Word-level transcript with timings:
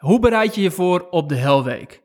Hoe 0.00 0.18
bereid 0.18 0.54
je 0.54 0.62
je 0.62 0.70
voor 0.70 1.06
op 1.10 1.28
de 1.28 1.34
Helweek? 1.34 2.02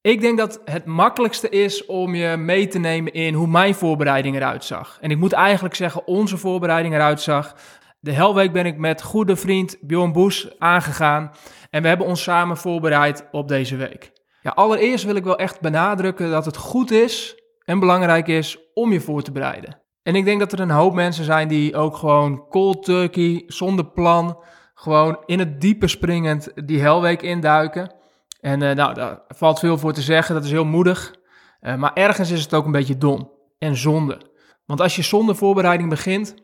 Ik 0.00 0.20
denk 0.20 0.38
dat 0.38 0.60
het 0.64 0.84
makkelijkste 0.84 1.48
is 1.48 1.86
om 1.86 2.14
je 2.14 2.36
mee 2.36 2.66
te 2.66 2.78
nemen 2.78 3.12
in 3.12 3.34
hoe 3.34 3.46
mijn 3.46 3.74
voorbereiding 3.74 4.36
eruit 4.36 4.64
zag. 4.64 4.98
En 5.00 5.10
ik 5.10 5.18
moet 5.18 5.32
eigenlijk 5.32 5.74
zeggen, 5.74 6.06
onze 6.06 6.36
voorbereiding 6.36 6.94
eruit 6.94 7.20
zag. 7.20 7.56
De 8.00 8.12
Helweek 8.12 8.52
ben 8.52 8.66
ik 8.66 8.78
met 8.78 9.02
goede 9.02 9.36
vriend 9.36 9.76
Bjorn 9.80 10.12
Boes 10.12 10.58
aangegaan. 10.58 11.30
En 11.70 11.82
we 11.82 11.88
hebben 11.88 12.06
ons 12.06 12.22
samen 12.22 12.56
voorbereid 12.56 13.28
op 13.30 13.48
deze 13.48 13.76
week. 13.76 14.12
Ja, 14.42 14.50
allereerst 14.50 15.04
wil 15.04 15.16
ik 15.16 15.24
wel 15.24 15.38
echt 15.38 15.60
benadrukken 15.60 16.30
dat 16.30 16.44
het 16.44 16.56
goed 16.56 16.90
is 16.90 17.42
en 17.64 17.78
belangrijk 17.78 18.28
is 18.28 18.58
om 18.74 18.92
je 18.92 19.00
voor 19.00 19.22
te 19.22 19.32
bereiden. 19.32 19.82
En 20.02 20.14
ik 20.14 20.24
denk 20.24 20.40
dat 20.40 20.52
er 20.52 20.60
een 20.60 20.70
hoop 20.70 20.94
mensen 20.94 21.24
zijn 21.24 21.48
die 21.48 21.76
ook 21.76 21.96
gewoon 21.96 22.48
cold 22.48 22.84
turkey, 22.84 23.42
zonder 23.46 23.84
plan, 23.84 24.38
gewoon 24.78 25.22
in 25.26 25.38
het 25.38 25.60
diepe 25.60 25.88
springend 25.88 26.52
die 26.54 26.80
helweek 26.80 27.22
induiken. 27.22 27.92
En 28.40 28.62
uh, 28.62 28.72
nou, 28.72 28.94
daar 28.94 29.20
valt 29.28 29.58
veel 29.58 29.78
voor 29.78 29.92
te 29.92 30.02
zeggen, 30.02 30.34
dat 30.34 30.44
is 30.44 30.50
heel 30.50 30.64
moedig. 30.64 31.14
Uh, 31.60 31.74
maar 31.74 31.92
ergens 31.92 32.30
is 32.30 32.42
het 32.42 32.54
ook 32.54 32.64
een 32.64 32.72
beetje 32.72 32.98
dom 32.98 33.30
en 33.58 33.76
zonde. 33.76 34.20
Want 34.66 34.80
als 34.80 34.96
je 34.96 35.02
zonder 35.02 35.36
voorbereiding 35.36 35.88
begint, 35.88 36.34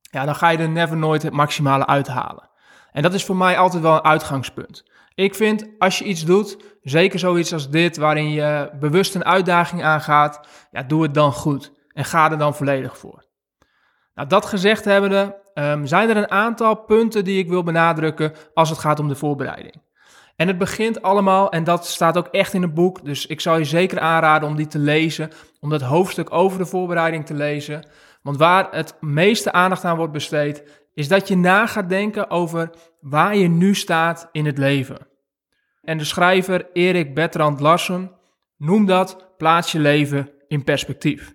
ja, 0.00 0.24
dan 0.24 0.34
ga 0.34 0.48
je 0.48 0.58
er 0.58 0.68
never 0.68 0.96
nooit 0.96 1.22
het 1.22 1.32
maximale 1.32 1.86
uithalen. 1.86 2.50
En 2.92 3.02
dat 3.02 3.14
is 3.14 3.24
voor 3.24 3.36
mij 3.36 3.58
altijd 3.58 3.82
wel 3.82 3.94
een 3.94 4.04
uitgangspunt. 4.04 4.84
Ik 5.14 5.34
vind, 5.34 5.66
als 5.78 5.98
je 5.98 6.04
iets 6.04 6.24
doet, 6.24 6.56
zeker 6.82 7.18
zoiets 7.18 7.52
als 7.52 7.70
dit, 7.70 7.96
waarin 7.96 8.30
je 8.30 8.70
bewust 8.80 9.14
een 9.14 9.24
uitdaging 9.24 9.82
aangaat, 9.82 10.48
ja, 10.70 10.82
doe 10.82 11.02
het 11.02 11.14
dan 11.14 11.32
goed 11.32 11.72
en 11.92 12.04
ga 12.04 12.30
er 12.30 12.38
dan 12.38 12.54
volledig 12.54 12.98
voor. 12.98 13.24
Nou, 14.14 14.28
dat 14.28 14.46
gezegd 14.46 14.84
hebbende, 14.84 15.44
um, 15.58 15.86
zijn 15.86 16.08
er 16.08 16.16
een 16.16 16.30
aantal 16.30 16.74
punten 16.74 17.24
die 17.24 17.38
ik 17.38 17.48
wil 17.48 17.62
benadrukken 17.62 18.32
als 18.54 18.70
het 18.70 18.78
gaat 18.78 19.00
om 19.00 19.08
de 19.08 19.14
voorbereiding. 19.14 19.84
En 20.36 20.46
het 20.46 20.58
begint 20.58 21.02
allemaal, 21.02 21.50
en 21.50 21.64
dat 21.64 21.86
staat 21.86 22.16
ook 22.16 22.26
echt 22.26 22.54
in 22.54 22.62
het 22.62 22.74
boek, 22.74 23.04
dus 23.04 23.26
ik 23.26 23.40
zou 23.40 23.58
je 23.58 23.64
zeker 23.64 24.00
aanraden 24.00 24.48
om 24.48 24.56
die 24.56 24.66
te 24.66 24.78
lezen, 24.78 25.30
om 25.60 25.70
dat 25.70 25.80
hoofdstuk 25.82 26.32
over 26.32 26.58
de 26.58 26.66
voorbereiding 26.66 27.26
te 27.26 27.34
lezen. 27.34 27.88
Want 28.22 28.36
waar 28.36 28.68
het 28.70 28.96
meeste 29.00 29.52
aandacht 29.52 29.84
aan 29.84 29.96
wordt 29.96 30.12
besteed, 30.12 30.62
is 30.94 31.08
dat 31.08 31.28
je 31.28 31.36
na 31.36 31.66
gaat 31.66 31.88
denken 31.88 32.30
over 32.30 32.70
waar 33.00 33.36
je 33.36 33.48
nu 33.48 33.74
staat 33.74 34.28
in 34.32 34.46
het 34.46 34.58
leven. 34.58 35.08
En 35.82 35.98
de 35.98 36.04
schrijver 36.04 36.66
Erik 36.72 37.14
Bertrand 37.14 37.60
Larsen 37.60 38.10
noemt 38.56 38.88
dat 38.88 39.36
plaats 39.36 39.72
je 39.72 39.78
leven 39.78 40.30
in 40.48 40.64
perspectief. 40.64 41.34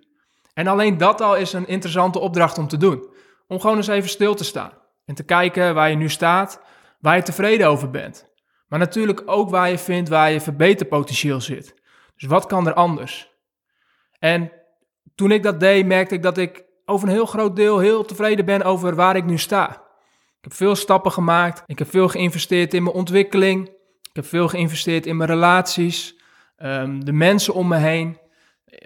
En 0.53 0.67
alleen 0.67 0.97
dat 0.97 1.21
al 1.21 1.35
is 1.35 1.53
een 1.53 1.67
interessante 1.67 2.19
opdracht 2.19 2.57
om 2.57 2.67
te 2.67 2.77
doen. 2.77 3.09
Om 3.51 3.59
gewoon 3.59 3.77
eens 3.77 3.87
even 3.87 4.09
stil 4.09 4.35
te 4.35 4.43
staan 4.43 4.71
en 5.05 5.15
te 5.15 5.23
kijken 5.23 5.73
waar 5.73 5.89
je 5.89 5.95
nu 5.95 6.09
staat, 6.09 6.61
waar 6.99 7.15
je 7.15 7.21
tevreden 7.21 7.67
over 7.67 7.89
bent. 7.89 8.29
Maar 8.67 8.79
natuurlijk 8.79 9.23
ook 9.25 9.49
waar 9.49 9.69
je 9.69 9.77
vindt 9.77 10.09
waar 10.09 10.31
je 10.31 10.41
verbeterpotentieel 10.41 11.41
zit. 11.41 11.75
Dus 12.15 12.29
wat 12.29 12.45
kan 12.45 12.67
er 12.67 12.73
anders? 12.73 13.31
En 14.19 14.51
toen 15.15 15.31
ik 15.31 15.43
dat 15.43 15.59
deed, 15.59 15.85
merkte 15.85 16.15
ik 16.15 16.23
dat 16.23 16.37
ik 16.37 16.63
over 16.85 17.07
een 17.07 17.13
heel 17.13 17.25
groot 17.25 17.55
deel 17.55 17.79
heel 17.79 18.05
tevreden 18.05 18.45
ben 18.45 18.63
over 18.63 18.95
waar 18.95 19.15
ik 19.15 19.25
nu 19.25 19.37
sta. 19.37 19.69
Ik 20.37 20.43
heb 20.43 20.53
veel 20.53 20.75
stappen 20.75 21.11
gemaakt. 21.11 21.63
Ik 21.65 21.79
heb 21.79 21.89
veel 21.89 22.07
geïnvesteerd 22.07 22.73
in 22.73 22.83
mijn 22.83 22.95
ontwikkeling. 22.95 23.67
Ik 24.01 24.15
heb 24.15 24.25
veel 24.25 24.47
geïnvesteerd 24.47 25.05
in 25.05 25.17
mijn 25.17 25.29
relaties, 25.29 26.21
ehm, 26.55 26.99
de 26.99 27.13
mensen 27.13 27.53
om 27.53 27.67
me 27.67 27.77
heen. 27.77 28.19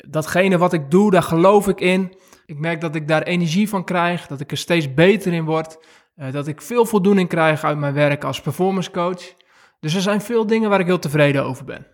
Datgene 0.07 0.57
wat 0.57 0.73
ik 0.73 0.91
doe, 0.91 1.11
daar 1.11 1.23
geloof 1.23 1.67
ik 1.67 1.79
in. 1.79 2.17
Ik 2.45 2.59
merk 2.59 2.81
dat 2.81 2.95
ik 2.95 3.07
daar 3.07 3.23
energie 3.23 3.69
van 3.69 3.83
krijg, 3.83 4.27
dat 4.27 4.39
ik 4.39 4.51
er 4.51 4.57
steeds 4.57 4.93
beter 4.93 5.33
in 5.33 5.45
word, 5.45 5.77
uh, 6.17 6.31
dat 6.31 6.47
ik 6.47 6.61
veel 6.61 6.85
voldoening 6.85 7.29
krijg 7.29 7.63
uit 7.63 7.77
mijn 7.77 7.93
werk 7.93 8.23
als 8.23 8.41
performance 8.41 8.91
coach. 8.91 9.33
Dus 9.79 9.95
er 9.95 10.01
zijn 10.01 10.21
veel 10.21 10.45
dingen 10.45 10.69
waar 10.69 10.79
ik 10.79 10.85
heel 10.85 10.99
tevreden 10.99 11.43
over 11.43 11.65
ben. 11.65 11.87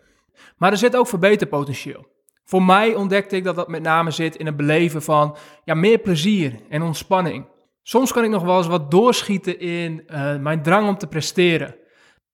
Maar 0.58 0.72
er 0.72 0.78
zit 0.78 0.96
ook 0.96 1.08
verbeterpotentieel. 1.08 2.08
Voor 2.44 2.64
mij 2.64 2.96
ontdekte 2.96 3.36
ik 3.36 3.44
dat 3.44 3.56
dat 3.56 3.68
met 3.68 3.82
name 3.82 4.12
zit 4.12 4.36
in 4.36 4.46
het 4.46 4.58
beleven 4.58 5.02
van 5.02 5.36
ja, 5.64 5.74
meer 5.74 5.98
plezier 5.98 6.60
en 6.70 6.82
ontspanning. 6.82 7.46
Soms 7.84 8.12
kan 8.12 8.24
ik 8.24 8.30
nog 8.30 8.44
wel 8.44 8.58
eens 8.58 8.68
wat 8.68 8.92
doorschieten 8.92 9.60
in 9.60 10.04
uh, 10.08 10.38
mijn 10.38 10.62
drang 10.62 10.88
om 10.88 10.98
te 10.98 11.08
presteren, 11.08 11.76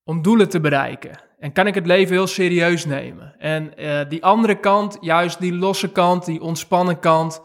om 0.04 0.22
doelen 0.22 0.50
te 0.50 0.60
bereiken. 0.60 1.20
En 1.40 1.52
kan 1.52 1.68
ik 1.68 1.76
het 1.76 1.86
leven 1.86 2.16
heel 2.16 2.28
serieus 2.28 2.86
nemen. 2.86 3.36
En 3.40 3.74
uh, 3.78 4.00
die 4.10 4.24
andere 4.24 4.60
kant, 4.60 4.98
juist 5.02 5.40
die 5.40 5.54
losse 5.54 5.92
kant, 5.92 6.26
die 6.26 6.42
ontspannen 6.42 7.00
kant, 7.00 7.42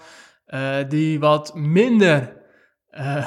uh, 0.55 0.75
die 0.89 1.21
wat 1.21 1.55
minder 1.55 2.41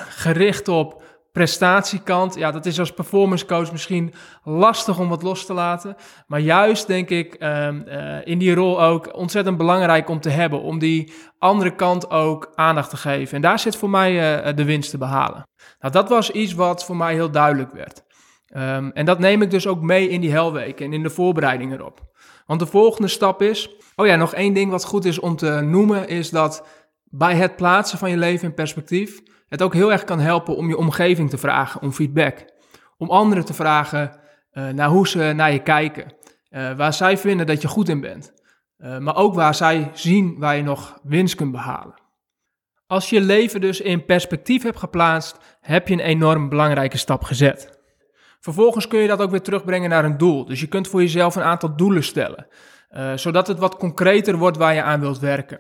gericht 0.09 0.68
op 0.68 1.03
prestatiekant, 1.31 2.36
ja, 2.36 2.52
dat 2.52 2.66
is 2.66 2.80
als 2.80 2.94
performance 2.94 3.46
coach 3.46 3.72
misschien 3.72 4.13
lastig 4.44 5.00
om 5.00 5.09
wat 5.09 5.24
los 5.24 5.46
te 5.46 5.53
laten. 5.53 5.96
Maar 6.28 6.40
juist 6.40 6.88
denk 6.88 7.09
ik 7.09 7.35
um, 7.40 7.84
uh, 7.88 8.18
in 8.24 8.38
die 8.38 8.56
rol 8.56 8.81
ook 8.84 9.16
ontzettend 9.16 9.58
belangrijk 9.58 10.09
om 10.09 10.19
te 10.19 10.30
hebben. 10.30 10.62
Om 10.62 10.80
die 10.80 11.14
andere 11.40 11.75
kant 11.75 12.09
ook 12.09 12.52
aandacht 12.56 12.90
te 12.90 12.97
geven. 12.97 13.35
En 13.35 13.41
daar 13.41 13.59
zit 13.59 13.75
voor 13.75 13.90
mij 13.90 14.53
de 14.53 14.66
winst 14.66 14.90
te 14.90 14.97
behalen. 14.97 15.47
Nou, 15.80 15.94
dat 15.94 16.09
was 16.09 16.31
iets 16.31 16.53
wat 16.53 16.85
voor 16.85 16.96
mij 16.96 17.14
heel 17.14 17.31
duidelijk 17.31 17.72
werd. 17.74 18.03
Um, 18.56 18.91
en 18.91 19.06
dat 19.06 19.19
neem 19.19 19.41
ik 19.41 19.52
dus 19.52 19.68
ook 19.68 19.81
mee 19.81 20.09
in 20.09 20.22
die 20.22 20.31
helweek 20.31 20.80
en 20.81 20.94
in 20.94 21.03
de 21.03 21.09
voorbereiding 21.09 21.74
erop. 21.74 22.02
Want 22.46 22.59
de 22.59 22.66
volgende 22.66 23.08
stap 23.08 23.41
is. 23.41 23.69
Oh 23.96 24.06
ja, 24.06 24.16
nog 24.16 24.34
één 24.34 24.53
ding 24.53 24.72
wat 24.72 24.85
goed 24.85 25.06
is 25.06 25.19
om 25.19 25.35
te 25.35 25.62
noemen, 25.62 26.08
is 26.08 26.30
dat 26.30 26.68
bij 27.18 27.36
het 27.36 27.56
plaatsen 27.56 27.98
van 27.98 28.09
je 28.09 28.18
leven 28.18 28.48
in 28.48 28.53
perspectief 28.53 29.22
het 29.48 29.62
ook 29.62 29.74
heel 29.74 29.92
erg 29.92 30.03
kan 30.03 30.20
helpen 30.20 30.56
om 30.56 30.68
je 30.68 30.78
omgeving 30.78 31.30
te 31.30 31.38
vragen 31.38 31.81
om 31.81 31.92
feedback. 31.92 32.53
Om 32.98 33.09
anderen 33.09 33.46
te 33.46 33.53
vragen 33.53 34.20
uh, 34.53 34.70
naar 34.70 34.90
hoe 34.90 35.08
ze 35.08 35.31
naar 35.36 35.52
je 35.52 35.59
kijken. 35.59 36.14
Uh, 36.50 36.76
waar 36.78 36.94
zij 36.94 37.18
vinden 37.18 37.46
dat 37.46 37.62
je 37.62 37.68
goed 37.68 37.90
in 37.90 38.02
bent. 38.02 38.34
Uh, 38.78 38.98
maar 38.98 39.16
ook 39.16 39.34
waar 39.34 39.56
zij 39.56 39.92
zien 39.94 40.40
waar 40.40 40.56
je 40.56 40.64
nog 40.64 41.00
winst 41.03 41.36
kunt 41.36 41.52
behalen. 41.52 41.94
Als 42.88 43.09
je 43.09 43.22
leven 43.22 43.62
dus 43.62 43.82
in 43.82 44.06
perspectief 44.06 44.64
hebt 44.64 44.80
geplaatst, 44.80 45.38
heb 45.62 45.88
je 45.88 45.94
een 45.94 46.00
enorm 46.00 46.50
belangrijke 46.50 46.97
stap 46.97 47.24
gezet. 47.24 47.80
Vervolgens 48.40 48.88
kun 48.88 49.00
je 49.00 49.08
dat 49.08 49.22
ook 49.22 49.32
weer 49.32 49.42
terugbrengen 49.42 49.90
naar 49.90 50.06
een 50.06 50.18
doel. 50.18 50.46
Dus 50.46 50.59
je 50.59 50.68
kunt 50.68 50.88
voor 50.88 51.02
jezelf 51.02 51.36
een 51.36 51.44
aantal 51.44 51.76
doelen 51.76 52.03
stellen, 52.03 52.47
zodat 53.16 53.47
het 53.47 53.59
wat 53.59 53.78
concreter 53.78 54.38
wordt 54.38 54.58
waar 54.58 54.74
je 54.74 54.84
aan 54.84 55.00
wilt 55.00 55.20
werken. 55.20 55.59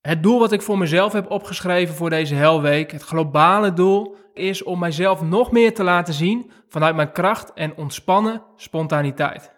Het 0.00 0.22
doel 0.22 0.38
wat 0.38 0.52
ik 0.52 0.62
voor 0.62 0.78
mezelf 0.78 1.12
heb 1.12 1.30
opgeschreven 1.30 1.94
voor 1.94 2.10
deze 2.10 2.34
helweek, 2.34 2.92
het 2.92 3.02
globale 3.02 3.72
doel, 3.72 4.16
is 4.32 4.62
om 4.62 4.78
mijzelf 4.78 5.22
nog 5.22 5.52
meer 5.52 5.74
te 5.74 5.82
laten 5.82 6.14
zien 6.14 6.50
vanuit 6.68 6.96
mijn 6.96 7.12
kracht 7.12 7.52
en 7.52 7.76
ontspannen 7.76 8.42
spontaniteit. 8.56 9.52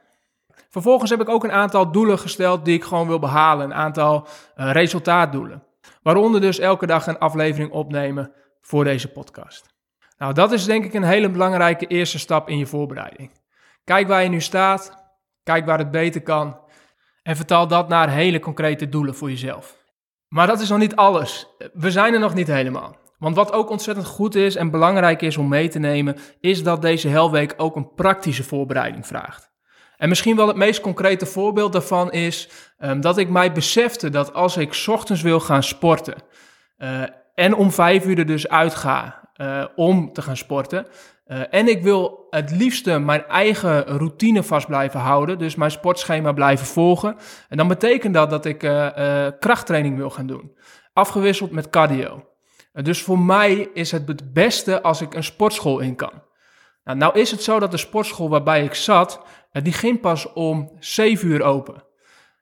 Vervolgens 0.68 1.10
heb 1.10 1.20
ik 1.20 1.28
ook 1.28 1.44
een 1.44 1.52
aantal 1.52 1.92
doelen 1.92 2.18
gesteld 2.18 2.64
die 2.64 2.74
ik 2.74 2.84
gewoon 2.84 3.06
wil 3.06 3.18
behalen, 3.18 3.64
een 3.64 3.74
aantal 3.74 4.26
uh, 4.56 4.70
resultaatdoelen. 4.72 5.64
Waaronder 6.02 6.40
dus 6.40 6.58
elke 6.58 6.86
dag 6.86 7.06
een 7.06 7.18
aflevering 7.18 7.70
opnemen 7.70 8.32
voor 8.60 8.84
deze 8.84 9.08
podcast. 9.08 9.74
Nou, 10.18 10.32
dat 10.32 10.52
is 10.52 10.64
denk 10.64 10.84
ik 10.84 10.94
een 10.94 11.02
hele 11.02 11.30
belangrijke 11.30 11.86
eerste 11.86 12.18
stap 12.18 12.48
in 12.48 12.58
je 12.58 12.66
voorbereiding. 12.66 13.30
Kijk 13.84 14.08
waar 14.08 14.22
je 14.22 14.28
nu 14.28 14.40
staat, 14.40 15.12
kijk 15.42 15.66
waar 15.66 15.78
het 15.78 15.90
beter 15.90 16.22
kan 16.22 16.58
en 17.22 17.36
vertaal 17.36 17.66
dat 17.66 17.88
naar 17.88 18.10
hele 18.10 18.38
concrete 18.38 18.88
doelen 18.88 19.14
voor 19.14 19.28
jezelf. 19.28 19.78
Maar 20.30 20.46
dat 20.46 20.60
is 20.60 20.68
nog 20.68 20.78
niet 20.78 20.96
alles. 20.96 21.46
We 21.72 21.90
zijn 21.90 22.14
er 22.14 22.20
nog 22.20 22.34
niet 22.34 22.46
helemaal. 22.46 22.96
Want 23.18 23.36
wat 23.36 23.52
ook 23.52 23.70
ontzettend 23.70 24.06
goed 24.06 24.34
is 24.34 24.56
en 24.56 24.70
belangrijk 24.70 25.22
is 25.22 25.36
om 25.36 25.48
mee 25.48 25.68
te 25.68 25.78
nemen, 25.78 26.16
is 26.40 26.62
dat 26.62 26.82
deze 26.82 27.08
helweek 27.08 27.54
ook 27.56 27.76
een 27.76 27.94
praktische 27.94 28.44
voorbereiding 28.44 29.06
vraagt. 29.06 29.50
En 29.96 30.08
misschien 30.08 30.36
wel 30.36 30.46
het 30.46 30.56
meest 30.56 30.80
concrete 30.80 31.26
voorbeeld 31.26 31.72
daarvan 31.72 32.12
is 32.12 32.48
um, 32.78 33.00
dat 33.00 33.18
ik 33.18 33.28
mij 33.28 33.52
besefte 33.52 34.10
dat 34.10 34.34
als 34.34 34.56
ik 34.56 34.84
ochtends 34.86 35.22
wil 35.22 35.40
gaan 35.40 35.62
sporten 35.62 36.22
uh, 36.78 37.02
en 37.34 37.54
om 37.54 37.72
vijf 37.72 38.06
uur 38.06 38.18
er 38.18 38.26
dus 38.26 38.48
uitga 38.48 39.19
uh, 39.40 39.64
om 39.76 40.12
te 40.12 40.22
gaan 40.22 40.36
sporten, 40.36 40.86
uh, 41.26 41.42
en 41.50 41.68
ik 41.68 41.82
wil 41.82 42.26
het 42.30 42.50
liefste 42.50 42.98
mijn 42.98 43.26
eigen 43.26 43.84
routine 43.84 44.42
vast 44.42 44.66
blijven 44.66 45.00
houden, 45.00 45.38
dus 45.38 45.54
mijn 45.54 45.70
sportschema 45.70 46.32
blijven 46.32 46.66
volgen. 46.66 47.16
En 47.48 47.56
dan 47.56 47.68
betekent 47.68 48.14
dat 48.14 48.30
dat 48.30 48.44
ik 48.44 48.62
uh, 48.62 49.26
krachttraining 49.38 49.96
wil 49.96 50.10
gaan 50.10 50.26
doen, 50.26 50.56
afgewisseld 50.92 51.50
met 51.50 51.70
cardio. 51.70 52.24
dus 52.72 53.02
voor 53.02 53.18
mij 53.18 53.68
is 53.74 53.92
het 53.92 54.08
het 54.08 54.32
beste 54.32 54.82
als 54.82 55.00
ik 55.00 55.14
een 55.14 55.24
sportschool 55.24 55.78
in 55.78 55.96
kan. 55.96 56.22
Nou, 56.84 56.98
nou 56.98 57.18
is 57.18 57.30
het 57.30 57.42
zo 57.42 57.58
dat 57.58 57.70
de 57.70 57.76
sportschool 57.76 58.28
waarbij 58.28 58.64
ik 58.64 58.74
zat, 58.74 59.20
die 59.52 59.72
ging 59.72 60.00
pas 60.00 60.32
om 60.32 60.76
7 60.78 61.28
uur 61.28 61.42
open. 61.42 61.84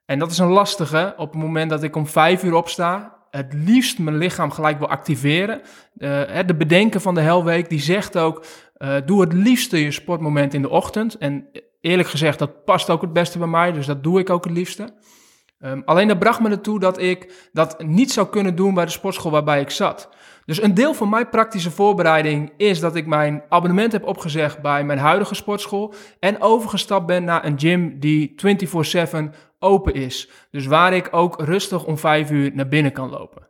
En 0.07 0.19
dat 0.19 0.31
is 0.31 0.39
een 0.39 0.49
lastige 0.49 1.15
op 1.17 1.33
het 1.33 1.43
moment 1.43 1.71
dat 1.71 1.83
ik 1.83 1.97
om 1.97 2.07
5 2.07 2.43
uur 2.43 2.55
opsta 2.55 3.18
het 3.31 3.53
liefst 3.53 3.99
mijn 3.99 4.19
lichaam 4.19 4.51
gelijk 4.51 4.79
wil 4.79 4.89
activeren. 4.89 5.61
Uh, 5.97 6.21
de 6.47 6.55
bedenken 6.55 7.01
van 7.01 7.15
de 7.15 7.21
Helweek 7.21 7.69
die 7.69 7.81
zegt 7.81 8.19
ook, 8.19 8.45
uh, 8.79 8.95
doe 9.05 9.21
het 9.21 9.33
liefste 9.33 9.83
je 9.83 9.91
sportmoment 9.91 10.55
in 10.55 10.63
de 10.63 10.69
ochtend. 10.69 11.19
En 11.19 11.49
eerlijk 11.81 12.09
gezegd, 12.09 12.39
dat 12.39 12.65
past 12.65 12.91
ook 12.91 13.01
het 13.01 13.13
beste 13.13 13.39
bij 13.39 13.47
mij, 13.47 13.73
dus 13.73 13.87
dat 13.87 14.03
doe 14.03 14.21
ik 14.21 14.31
ook 14.31 14.45
het 14.45 14.53
liefste. 14.53 14.95
Ehm, 15.59 15.81
alleen 15.85 16.09
dat 16.09 16.19
bracht 16.19 16.41
me 16.41 16.51
ertoe 16.51 16.81
dat 16.81 17.01
ik 17.01 17.49
dat 17.53 17.83
niet 17.83 18.13
zou 18.13 18.29
kunnen 18.29 18.55
doen 18.55 18.75
bij 18.75 18.85
de 18.85 18.91
sportschool 18.91 19.31
waarbij 19.31 19.61
ik 19.61 19.71
zat. 19.71 20.09
Dus 20.49 20.63
een 20.63 20.75
deel 20.75 20.95
van 20.95 21.09
mijn 21.09 21.29
praktische 21.29 21.71
voorbereiding 21.71 22.53
is 22.57 22.81
dat 22.81 22.97
ik 22.97 23.07
mijn 23.07 23.43
abonnement 23.49 23.93
heb 23.93 24.05
opgezegd 24.05 24.63
bij 24.63 24.85
mijn 24.85 24.99
huidige 24.99 25.35
sportschool 25.35 25.95
en 26.21 26.41
overgestapt 26.41 27.07
ben 27.07 27.25
naar 27.25 27.45
een 27.45 27.59
gym 27.59 27.99
die 27.99 28.35
24/7 28.37 29.35
open 29.59 29.95
is. 29.95 30.31
Dus 30.51 30.67
waar 30.67 30.93
ik 30.93 31.09
ook 31.11 31.41
rustig 31.41 31.85
om 31.85 31.99
5 31.99 32.31
uur 32.31 32.51
naar 32.55 32.69
binnen 32.69 32.93
kan 32.93 33.11
lopen. 33.11 33.49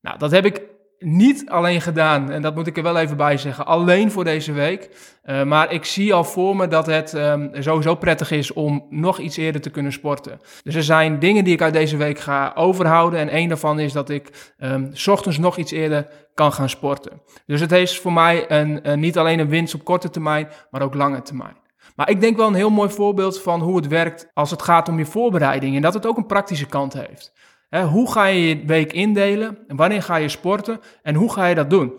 Nou, 0.00 0.18
dat 0.18 0.30
heb 0.30 0.44
ik 0.44 0.62
niet 0.98 1.50
alleen 1.50 1.80
gedaan, 1.80 2.30
en 2.30 2.42
dat 2.42 2.54
moet 2.54 2.66
ik 2.66 2.76
er 2.76 2.82
wel 2.82 2.98
even 2.98 3.16
bij 3.16 3.36
zeggen, 3.36 3.66
alleen 3.66 4.10
voor 4.10 4.24
deze 4.24 4.52
week. 4.52 4.90
Uh, 5.24 5.42
maar 5.42 5.72
ik 5.72 5.84
zie 5.84 6.14
al 6.14 6.24
voor 6.24 6.56
me 6.56 6.68
dat 6.68 6.86
het 6.86 7.12
um, 7.12 7.50
sowieso 7.52 7.94
prettig 7.94 8.30
is 8.30 8.52
om 8.52 8.86
nog 8.90 9.18
iets 9.18 9.36
eerder 9.36 9.60
te 9.60 9.70
kunnen 9.70 9.92
sporten. 9.92 10.40
Dus 10.62 10.74
er 10.74 10.82
zijn 10.82 11.18
dingen 11.18 11.44
die 11.44 11.52
ik 11.52 11.62
uit 11.62 11.72
deze 11.72 11.96
week 11.96 12.18
ga 12.18 12.52
overhouden. 12.54 13.20
En 13.20 13.28
één 13.28 13.48
daarvan 13.48 13.78
is 13.78 13.92
dat 13.92 14.10
ik 14.10 14.52
um, 14.58 14.90
s 14.92 15.06
ochtends 15.06 15.38
nog 15.38 15.56
iets 15.56 15.72
eerder 15.72 16.06
kan 16.34 16.52
gaan 16.52 16.68
sporten. 16.68 17.22
Dus 17.46 17.60
het 17.60 17.72
is 17.72 17.98
voor 17.98 18.12
mij 18.12 18.50
een, 18.50 19.00
niet 19.00 19.18
alleen 19.18 19.38
een 19.38 19.48
winst 19.48 19.74
op 19.74 19.84
korte 19.84 20.10
termijn, 20.10 20.48
maar 20.70 20.82
ook 20.82 20.94
lange 20.94 21.22
termijn. 21.22 21.56
Maar 21.96 22.10
ik 22.10 22.20
denk 22.20 22.36
wel 22.36 22.46
een 22.46 22.54
heel 22.54 22.70
mooi 22.70 22.90
voorbeeld 22.90 23.42
van 23.42 23.60
hoe 23.60 23.76
het 23.76 23.86
werkt 23.86 24.30
als 24.34 24.50
het 24.50 24.62
gaat 24.62 24.88
om 24.88 24.98
je 24.98 25.06
voorbereiding. 25.06 25.76
En 25.76 25.82
dat 25.82 25.94
het 25.94 26.06
ook 26.06 26.16
een 26.16 26.26
praktische 26.26 26.66
kant 26.66 26.92
heeft 26.92 27.32
hoe 27.70 28.12
ga 28.12 28.24
je 28.24 28.48
je 28.48 28.66
week 28.66 28.92
indelen? 28.92 29.58
En 29.66 29.76
wanneer 29.76 30.02
ga 30.02 30.16
je 30.16 30.28
sporten? 30.28 30.80
En 31.02 31.14
hoe 31.14 31.32
ga 31.32 31.46
je 31.46 31.54
dat 31.54 31.70
doen? 31.70 31.92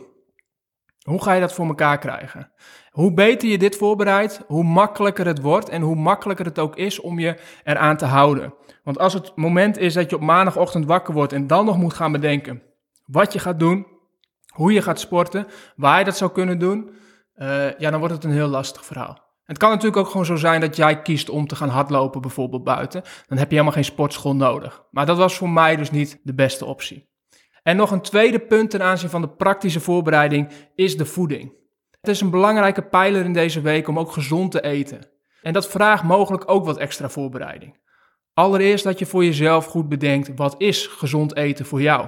Hoe 0.99 1.23
ga 1.23 1.33
je 1.33 1.41
dat 1.41 1.53
voor 1.53 1.67
elkaar 1.67 1.97
krijgen? 1.97 2.51
Hoe 2.89 3.13
beter 3.13 3.49
je 3.49 3.57
dit 3.57 3.77
voorbereidt, 3.77 4.41
hoe 4.47 4.63
makkelijker 4.63 5.25
het 5.25 5.41
wordt 5.41 5.69
en 5.69 5.81
hoe 5.81 5.95
makkelijker 5.95 6.45
het 6.45 6.59
ook 6.59 6.75
is 6.75 6.99
om 6.99 7.19
je 7.19 7.35
eraan 7.63 7.97
te 7.97 8.05
houden. 8.05 8.53
Want 8.83 8.99
als 8.99 9.13
het 9.13 9.35
moment 9.35 9.77
is 9.77 9.93
dat 9.93 10.09
je 10.09 10.15
op 10.15 10.21
maandagochtend 10.21 10.85
wakker 10.85 11.13
wordt 11.13 11.33
en 11.33 11.47
dan 11.47 11.65
nog 11.65 11.77
moet 11.77 11.93
gaan 11.93 12.11
bedenken 12.11 12.61
wat 13.05 13.33
je 13.33 13.39
gaat 13.39 13.59
doen, 13.59 13.87
hoe 14.47 14.73
je 14.73 14.81
gaat 14.81 14.99
sporten, 14.99 15.47
waar 15.75 15.99
je 15.99 16.05
dat 16.05 16.17
zou 16.17 16.31
kunnen 16.31 16.59
doen, 16.59 16.89
uh, 17.35 17.77
ja, 17.77 17.89
dan 17.89 17.99
wordt 17.99 18.13
het 18.13 18.23
een 18.23 18.31
heel 18.31 18.47
lastig 18.47 18.85
verhaal. 18.85 19.28
Het 19.49 19.57
kan 19.57 19.69
natuurlijk 19.69 19.97
ook 19.97 20.09
gewoon 20.09 20.25
zo 20.25 20.35
zijn 20.35 20.61
dat 20.61 20.75
jij 20.75 21.01
kiest 21.01 21.29
om 21.29 21.47
te 21.47 21.55
gaan 21.55 21.69
hardlopen, 21.69 22.21
bijvoorbeeld 22.21 22.63
buiten. 22.63 23.01
Dan 23.27 23.37
heb 23.37 23.47
je 23.47 23.53
helemaal 23.53 23.73
geen 23.73 23.83
sportschool 23.83 24.35
nodig. 24.35 24.83
Maar 24.91 25.05
dat 25.05 25.17
was 25.17 25.37
voor 25.37 25.49
mij 25.49 25.75
dus 25.75 25.91
niet 25.91 26.19
de 26.23 26.33
beste 26.33 26.65
optie. 26.65 27.09
En 27.63 27.75
nog 27.75 27.91
een 27.91 28.01
tweede 28.01 28.39
punt 28.39 28.69
ten 28.69 28.83
aanzien 28.83 29.09
van 29.09 29.21
de 29.21 29.29
praktische 29.29 29.79
voorbereiding 29.79 30.49
is 30.75 30.97
de 30.97 31.05
voeding. 31.05 31.53
Het 32.01 32.09
is 32.09 32.21
een 32.21 32.29
belangrijke 32.29 32.81
pijler 32.81 33.25
in 33.25 33.33
deze 33.33 33.61
week 33.61 33.87
om 33.87 33.99
ook 33.99 34.11
gezond 34.11 34.51
te 34.51 34.61
eten. 34.61 34.99
En 35.41 35.53
dat 35.53 35.67
vraagt 35.67 36.03
mogelijk 36.03 36.51
ook 36.51 36.65
wat 36.65 36.77
extra 36.77 37.09
voorbereiding. 37.09 37.79
Allereerst 38.33 38.83
dat 38.83 38.99
je 38.99 39.05
voor 39.05 39.23
jezelf 39.23 39.65
goed 39.65 39.89
bedenkt, 39.89 40.31
wat 40.35 40.55
is 40.57 40.87
gezond 40.87 41.35
eten 41.35 41.65
voor 41.65 41.81
jou? 41.81 42.07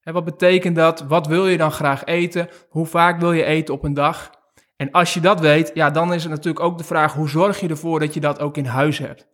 En 0.00 0.12
wat 0.12 0.24
betekent 0.24 0.76
dat? 0.76 1.00
Wat 1.00 1.26
wil 1.26 1.46
je 1.46 1.56
dan 1.56 1.72
graag 1.72 2.04
eten? 2.04 2.48
Hoe 2.68 2.86
vaak 2.86 3.20
wil 3.20 3.32
je 3.32 3.44
eten 3.44 3.74
op 3.74 3.84
een 3.84 3.94
dag? 3.94 4.36
En 4.78 4.90
als 4.90 5.14
je 5.14 5.20
dat 5.20 5.40
weet, 5.40 5.70
ja, 5.74 5.90
dan 5.90 6.14
is 6.14 6.22
het 6.22 6.32
natuurlijk 6.32 6.64
ook 6.64 6.78
de 6.78 6.84
vraag: 6.84 7.14
hoe 7.14 7.28
zorg 7.28 7.60
je 7.60 7.68
ervoor 7.68 8.00
dat 8.00 8.14
je 8.14 8.20
dat 8.20 8.40
ook 8.40 8.56
in 8.56 8.64
huis 8.64 8.98
hebt? 8.98 9.26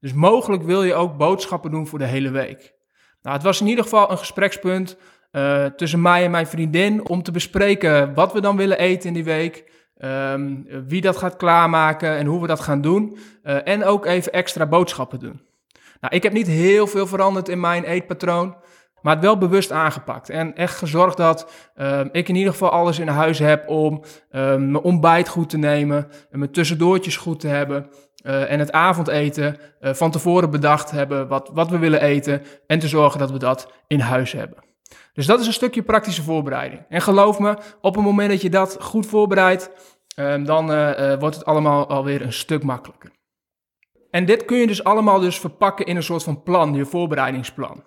Dus 0.00 0.12
mogelijk 0.12 0.62
wil 0.62 0.82
je 0.82 0.94
ook 0.94 1.16
boodschappen 1.16 1.70
doen 1.70 1.86
voor 1.86 1.98
de 1.98 2.04
hele 2.04 2.30
week. 2.30 2.74
Nou, 3.22 3.36
het 3.36 3.44
was 3.44 3.60
in 3.60 3.66
ieder 3.66 3.84
geval 3.84 4.10
een 4.10 4.18
gesprekspunt 4.18 4.96
uh, 5.32 5.64
tussen 5.64 6.02
mij 6.02 6.24
en 6.24 6.30
mijn 6.30 6.46
vriendin 6.46 7.08
om 7.08 7.22
te 7.22 7.30
bespreken 7.30 8.14
wat 8.14 8.32
we 8.32 8.40
dan 8.40 8.56
willen 8.56 8.78
eten 8.78 9.08
in 9.08 9.14
die 9.14 9.24
week. 9.24 9.70
Um, 9.98 10.66
wie 10.86 11.00
dat 11.00 11.16
gaat 11.16 11.36
klaarmaken 11.36 12.16
en 12.16 12.26
hoe 12.26 12.40
we 12.40 12.46
dat 12.46 12.60
gaan 12.60 12.80
doen. 12.80 13.18
Uh, 13.44 13.68
en 13.68 13.84
ook 13.84 14.06
even 14.06 14.32
extra 14.32 14.66
boodschappen 14.66 15.18
doen. 15.18 15.40
Nou, 16.00 16.14
ik 16.14 16.22
heb 16.22 16.32
niet 16.32 16.46
heel 16.46 16.86
veel 16.86 17.06
veranderd 17.06 17.48
in 17.48 17.60
mijn 17.60 17.84
eetpatroon. 17.84 18.56
Maar 19.02 19.14
het 19.14 19.24
wel 19.24 19.38
bewust 19.38 19.72
aangepakt. 19.72 20.30
En 20.30 20.54
echt 20.56 20.76
gezorgd 20.76 21.16
dat 21.16 21.50
uh, 21.76 22.00
ik 22.12 22.28
in 22.28 22.34
ieder 22.34 22.52
geval 22.52 22.70
alles 22.70 22.98
in 22.98 23.08
huis 23.08 23.38
heb 23.38 23.68
om 23.68 23.94
uh, 23.94 24.40
mijn 24.40 24.80
ontbijt 24.80 25.28
goed 25.28 25.48
te 25.48 25.58
nemen. 25.58 26.08
En 26.30 26.38
mijn 26.38 26.50
tussendoortjes 26.50 27.16
goed 27.16 27.40
te 27.40 27.48
hebben. 27.48 27.90
Uh, 28.26 28.50
en 28.50 28.58
het 28.58 28.72
avondeten 28.72 29.56
uh, 29.80 29.92
van 29.92 30.10
tevoren 30.10 30.50
bedacht 30.50 30.90
hebben 30.90 31.28
wat, 31.28 31.50
wat 31.52 31.70
we 31.70 31.78
willen 31.78 32.00
eten. 32.00 32.42
En 32.66 32.78
te 32.78 32.88
zorgen 32.88 33.18
dat 33.18 33.30
we 33.30 33.38
dat 33.38 33.72
in 33.86 34.00
huis 34.00 34.32
hebben. 34.32 34.64
Dus 35.12 35.26
dat 35.26 35.40
is 35.40 35.46
een 35.46 35.52
stukje 35.52 35.82
praktische 35.82 36.22
voorbereiding. 36.22 36.84
En 36.88 37.02
geloof 37.02 37.38
me, 37.38 37.56
op 37.80 37.94
het 37.94 38.04
moment 38.04 38.30
dat 38.30 38.42
je 38.42 38.50
dat 38.50 38.76
goed 38.80 39.06
voorbereidt, 39.06 39.70
uh, 40.16 40.44
dan 40.44 40.66
wordt 41.18 41.36
het 41.36 41.44
allemaal 41.44 41.88
alweer 41.88 42.22
een 42.22 42.32
stuk 42.32 42.62
makkelijker. 42.62 43.10
En 44.10 44.24
dit 44.24 44.44
kun 44.44 44.56
je 44.56 44.66
dus 44.66 44.84
allemaal 44.84 45.20
dus 45.20 45.38
verpakken 45.38 45.86
in 45.86 45.96
een 45.96 46.02
soort 46.02 46.22
van 46.22 46.42
plan, 46.42 46.74
je 46.74 46.84
voorbereidingsplan. 46.84 47.84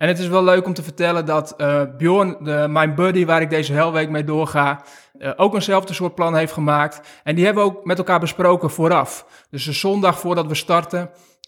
En 0.00 0.08
het 0.08 0.18
is 0.18 0.28
wel 0.28 0.44
leuk 0.44 0.66
om 0.66 0.74
te 0.74 0.82
vertellen 0.82 1.26
dat 1.26 1.54
uh, 1.58 1.82
Bjorn, 1.96 2.36
de, 2.40 2.66
mijn 2.68 2.94
buddy 2.94 3.26
waar 3.26 3.40
ik 3.40 3.50
deze 3.50 3.72
helweek 3.72 4.10
mee 4.10 4.24
doorga, 4.24 4.82
uh, 5.18 5.30
ook 5.36 5.54
eenzelfde 5.54 5.94
soort 5.94 6.14
plan 6.14 6.36
heeft 6.36 6.52
gemaakt. 6.52 7.20
En 7.24 7.34
die 7.34 7.44
hebben 7.44 7.64
we 7.64 7.70
ook 7.70 7.84
met 7.84 7.98
elkaar 7.98 8.20
besproken 8.20 8.70
vooraf. 8.70 9.26
Dus 9.50 9.64
de 9.64 9.72
zondag 9.72 10.18
voordat 10.18 10.46
we 10.46 10.54
starten, 10.54 11.00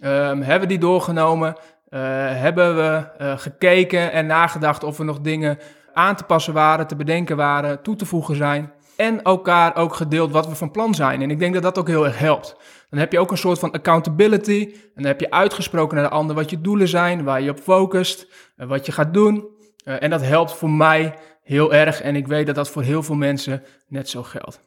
um, 0.05 0.43
hebben 0.43 0.61
we 0.61 0.67
die 0.67 0.79
doorgenomen. 0.79 1.57
Uh, 1.91 2.01
hebben 2.41 2.77
we 2.77 3.05
gekeken 3.37 4.13
en 4.13 4.27
nagedacht 4.27 4.85
of 4.85 4.99
er 4.99 5.05
nog 5.05 5.21
dingen 5.21 5.59
aan 5.93 6.17
te 6.17 6.25
passen 6.25 6.55
waren, 6.55 6.87
te 6.87 6.97
bedenken 6.97 7.37
waren, 7.37 7.83
toe 7.83 7.97
te 7.97 8.07
voegen 8.07 8.37
zijn. 8.37 8.73
En 8.97 9.23
elkaar 9.23 9.77
ook 9.77 9.95
gedeeld 9.95 10.31
wat 10.31 10.47
we 10.47 10.55
van 10.55 10.71
plan 10.71 10.95
zijn. 10.95 11.23
En 11.23 11.31
ik 11.31 11.39
denk 11.39 11.55
dat 11.55 11.63
dat 11.63 11.79
ook 11.79 11.89
heel 11.89 12.05
erg 12.05 12.19
helpt. 12.19 12.57
Dan 12.91 12.99
heb 12.99 13.13
je 13.13 13.19
ook 13.19 13.31
een 13.31 13.39
soort 13.39 13.59
van 13.59 13.71
accountability. 13.71 14.69
En 14.73 14.91
dan 14.95 15.05
heb 15.05 15.21
je 15.21 15.31
uitgesproken 15.31 15.97
naar 15.97 16.09
de 16.09 16.15
ander 16.15 16.37
wat 16.37 16.51
je 16.51 16.61
doelen 16.61 16.89
zijn, 16.89 17.25
waar 17.25 17.41
je 17.41 17.51
op 17.51 17.59
focust, 17.59 18.27
en 18.57 18.69
wat 18.69 18.87
je 18.87 18.93
gaat 18.93 19.15
doen. 19.15 19.49
Uh, 19.85 20.03
en 20.03 20.11
dat 20.11 20.23
helpt 20.23 20.53
voor 20.53 20.71
mij 20.71 21.15
heel 21.43 21.75
erg. 21.75 22.01
En 22.01 22.17
ik 22.17 22.27
weet 22.27 22.47
dat 22.47 22.55
dat 22.55 22.71
voor 22.71 22.83
heel 22.83 23.03
veel 23.03 23.15
mensen 23.15 23.63
net 23.89 24.09
zo 24.09 24.23
geldt. 24.23 24.61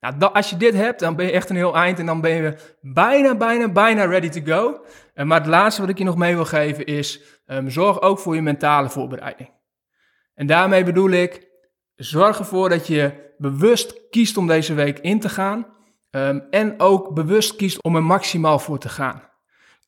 Nou, 0.00 0.32
als 0.32 0.50
je 0.50 0.56
dit 0.56 0.74
hebt, 0.74 1.00
dan 1.00 1.16
ben 1.16 1.26
je 1.26 1.32
echt 1.32 1.50
een 1.50 1.56
heel 1.56 1.74
eind 1.76 1.98
en 1.98 2.06
dan 2.06 2.20
ben 2.20 2.34
je 2.34 2.56
bijna, 2.80 3.34
bijna, 3.34 3.68
bijna 3.68 4.04
ready 4.04 4.28
to 4.28 4.40
go. 4.44 4.84
Uh, 5.14 5.24
maar 5.24 5.38
het 5.38 5.48
laatste 5.48 5.80
wat 5.80 5.90
ik 5.90 5.98
je 5.98 6.04
nog 6.04 6.16
mee 6.16 6.34
wil 6.34 6.44
geven 6.44 6.86
is, 6.86 7.20
um, 7.46 7.70
zorg 7.70 8.00
ook 8.00 8.18
voor 8.18 8.34
je 8.34 8.42
mentale 8.42 8.90
voorbereiding. 8.90 9.50
En 10.34 10.46
daarmee 10.46 10.84
bedoel 10.84 11.10
ik, 11.10 11.48
zorg 11.96 12.38
ervoor 12.38 12.68
dat 12.68 12.86
je 12.86 13.32
bewust 13.38 14.08
kiest 14.10 14.36
om 14.36 14.46
deze 14.46 14.74
week 14.74 14.98
in 14.98 15.20
te 15.20 15.28
gaan. 15.28 15.66
Um, 16.10 16.46
en 16.50 16.80
ook 16.80 17.14
bewust 17.14 17.56
kiest 17.56 17.82
om 17.82 17.96
er 17.96 18.04
maximaal 18.04 18.58
voor 18.58 18.78
te 18.78 18.88
gaan. 18.88 19.22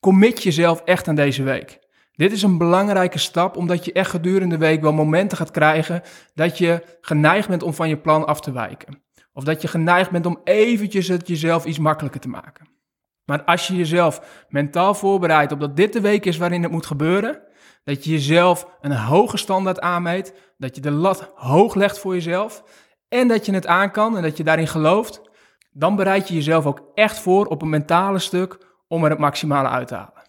Commit 0.00 0.42
jezelf 0.42 0.80
echt 0.80 1.08
aan 1.08 1.14
deze 1.14 1.42
week. 1.42 1.78
Dit 2.12 2.32
is 2.32 2.42
een 2.42 2.58
belangrijke 2.58 3.18
stap, 3.18 3.56
omdat 3.56 3.84
je 3.84 3.92
echt 3.92 4.10
gedurende 4.10 4.58
de 4.58 4.64
week 4.64 4.80
wel 4.80 4.92
momenten 4.92 5.38
gaat 5.38 5.50
krijgen 5.50 6.02
dat 6.34 6.58
je 6.58 6.82
geneigd 7.00 7.48
bent 7.48 7.62
om 7.62 7.74
van 7.74 7.88
je 7.88 7.96
plan 7.96 8.26
af 8.26 8.40
te 8.40 8.52
wijken. 8.52 9.02
Of 9.32 9.44
dat 9.44 9.62
je 9.62 9.68
geneigd 9.68 10.10
bent 10.10 10.26
om 10.26 10.40
eventjes 10.44 11.08
het 11.08 11.28
jezelf 11.28 11.64
iets 11.64 11.78
makkelijker 11.78 12.20
te 12.20 12.28
maken. 12.28 12.68
Maar 13.24 13.42
als 13.42 13.66
je 13.66 13.76
jezelf 13.76 14.44
mentaal 14.48 14.94
voorbereidt 14.94 15.52
op 15.52 15.60
dat 15.60 15.76
dit 15.76 15.92
de 15.92 16.00
week 16.00 16.24
is 16.24 16.36
waarin 16.36 16.62
het 16.62 16.72
moet 16.72 16.86
gebeuren, 16.86 17.42
dat 17.86 18.04
je 18.04 18.10
jezelf 18.10 18.66
een 18.80 18.92
hoge 18.92 19.36
standaard 19.36 19.80
aanmeet, 19.80 20.34
dat 20.58 20.74
je 20.74 20.80
de 20.80 20.90
lat 20.90 21.30
hoog 21.34 21.74
legt 21.74 21.98
voor 21.98 22.14
jezelf 22.14 22.62
en 23.08 23.28
dat 23.28 23.46
je 23.46 23.52
het 23.52 23.66
aan 23.66 23.90
kan 23.90 24.16
en 24.16 24.22
dat 24.22 24.36
je 24.36 24.44
daarin 24.44 24.66
gelooft, 24.66 25.20
dan 25.70 25.96
bereid 25.96 26.28
je 26.28 26.34
jezelf 26.34 26.66
ook 26.66 26.90
echt 26.94 27.18
voor 27.18 27.46
op 27.46 27.62
een 27.62 27.68
mentale 27.68 28.18
stuk 28.18 28.58
om 28.88 29.04
er 29.04 29.10
het 29.10 29.18
maximale 29.18 29.68
uit 29.68 29.88
te 29.88 29.94
halen. 29.94 30.22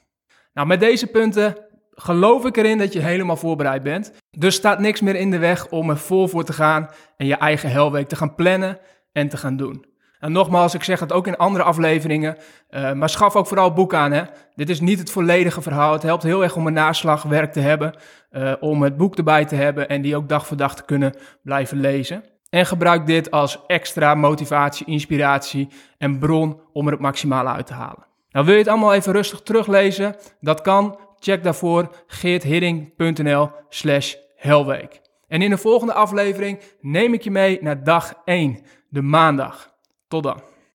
Nou, 0.53 0.67
met 0.67 0.79
deze 0.79 1.07
punten 1.07 1.57
geloof 1.91 2.45
ik 2.45 2.57
erin 2.57 2.77
dat 2.77 2.93
je 2.93 2.99
helemaal 2.99 3.37
voorbereid 3.37 3.83
bent. 3.83 4.13
Dus 4.29 4.55
staat 4.55 4.79
niks 4.79 5.01
meer 5.01 5.15
in 5.15 5.31
de 5.31 5.37
weg 5.37 5.69
om 5.69 5.89
er 5.89 5.97
vol 5.97 6.27
voor 6.27 6.43
te 6.43 6.53
gaan 6.53 6.89
en 7.17 7.25
je 7.25 7.35
eigen 7.35 7.69
helweek 7.69 8.07
te 8.07 8.15
gaan 8.15 8.35
plannen 8.35 8.79
en 9.11 9.29
te 9.29 9.37
gaan 9.37 9.57
doen. 9.57 9.85
En 10.19 10.31
nogmaals, 10.31 10.73
ik 10.73 10.83
zeg 10.83 10.99
het 10.99 11.11
ook 11.11 11.27
in 11.27 11.37
andere 11.37 11.63
afleveringen, 11.63 12.37
uh, 12.69 12.91
maar 12.91 13.09
schaf 13.09 13.35
ook 13.35 13.47
vooral 13.47 13.73
boek 13.73 13.93
aan. 13.93 14.11
Hè? 14.11 14.23
Dit 14.55 14.69
is 14.69 14.79
niet 14.79 14.99
het 14.99 15.11
volledige 15.11 15.61
verhaal. 15.61 15.93
Het 15.93 16.03
helpt 16.03 16.23
heel 16.23 16.43
erg 16.43 16.55
om 16.55 16.67
een 16.67 16.73
naslagwerk 16.73 17.51
te 17.51 17.59
hebben, 17.59 17.95
uh, 18.31 18.53
om 18.59 18.81
het 18.81 18.97
boek 18.97 19.15
erbij 19.15 19.45
te 19.45 19.55
hebben 19.55 19.89
en 19.89 20.01
die 20.01 20.15
ook 20.15 20.29
dag 20.29 20.47
voor 20.47 20.57
dag 20.57 20.75
te 20.75 20.85
kunnen 20.85 21.13
blijven 21.43 21.79
lezen. 21.79 22.23
En 22.49 22.65
gebruik 22.65 23.05
dit 23.05 23.31
als 23.31 23.59
extra 23.67 24.15
motivatie, 24.15 24.85
inspiratie 24.85 25.69
en 25.97 26.19
bron 26.19 26.61
om 26.73 26.85
er 26.85 26.91
het 26.91 27.01
maximale 27.01 27.49
uit 27.49 27.65
te 27.65 27.73
halen. 27.73 28.05
Nou, 28.29 28.45
wil 28.45 28.53
je 28.53 28.61
het 28.61 28.69
allemaal 28.69 28.93
even 28.93 29.13
rustig 29.13 29.41
teruglezen? 29.41 30.15
Dat 30.39 30.61
kan. 30.61 30.99
Check 31.19 31.43
daarvoor 31.43 31.95
geerthidding.nl 32.07 33.51
slash 33.69 34.13
helweek. 34.35 35.01
En 35.27 35.41
in 35.41 35.49
de 35.49 35.57
volgende 35.57 35.93
aflevering 35.93 36.59
neem 36.81 37.13
ik 37.13 37.21
je 37.21 37.31
mee 37.31 37.57
naar 37.61 37.83
dag 37.83 38.13
1, 38.25 38.59
de 38.89 39.01
maandag. 39.01 39.75
Tot 40.07 40.23
dan. 40.23 40.56